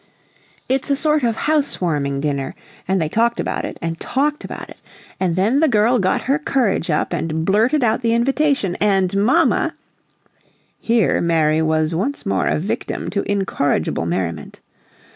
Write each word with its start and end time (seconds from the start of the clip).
It's 0.67 0.89
a 0.89 0.95
sort 0.95 1.21
of 1.21 1.35
house 1.35 1.79
warming 1.79 2.21
dinner, 2.21 2.55
and 2.87 2.99
they 2.99 3.07
talked 3.07 3.39
about 3.39 3.65
it 3.65 3.77
and 3.83 3.99
talked 3.99 4.43
about 4.43 4.67
it 4.71 4.77
and 5.19 5.35
then 5.35 5.59
the 5.59 5.67
girl 5.67 5.99
got 5.99 6.21
her 6.21 6.39
courage 6.39 6.89
up 6.89 7.13
and 7.13 7.45
blurted 7.45 7.83
out 7.83 8.01
the 8.01 8.15
invitation. 8.15 8.75
And 8.77 9.15
mamma" 9.15 9.75
Here 10.89 11.21
Mary 11.21 11.61
was 11.61 11.93
once 11.93 12.25
more 12.25 12.47
a 12.47 12.57
victim 12.57 13.11
to 13.11 13.21
incorrigible 13.31 14.07
merriment. 14.07 14.59